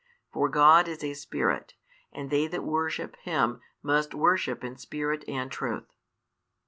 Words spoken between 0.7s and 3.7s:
is a Spirit, and they that worship Him,